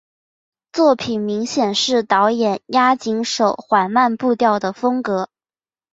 [0.73, 5.29] 作品明显是导演押井守缓慢步调的风格。